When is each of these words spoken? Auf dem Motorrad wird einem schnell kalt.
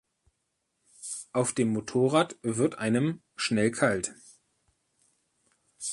Auf 1.31 1.53
dem 1.53 1.73
Motorrad 1.73 2.35
wird 2.41 2.79
einem 2.79 3.21
schnell 3.35 3.69
kalt. 3.69 4.15